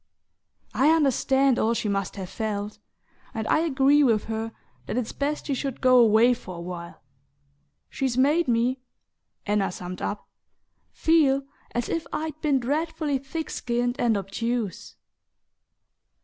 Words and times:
I 0.73 0.89
understand 0.89 1.59
all 1.59 1.75
she 1.75 1.87
must 1.87 2.15
have 2.15 2.27
felt, 2.27 2.79
and 3.35 3.47
I 3.47 3.59
agree 3.59 4.01
with 4.03 4.23
her 4.23 4.51
that 4.87 4.97
it's 4.97 5.11
best 5.11 5.45
she 5.45 5.53
should 5.53 5.79
go 5.79 5.99
away 5.99 6.33
for 6.33 6.55
a 6.55 6.59
while. 6.59 7.03
She's 7.87 8.17
made 8.17 8.47
me," 8.47 8.79
Anna 9.45 9.71
summed 9.71 10.01
up, 10.01 10.27
"feel 10.91 11.43
as 11.75 11.87
if 11.87 12.07
I'd 12.11 12.41
been 12.41 12.59
dreadfully 12.59 13.19
thick 13.19 13.51
skinned 13.51 13.99
and 13.99 14.17
obtuse!" 14.17 14.95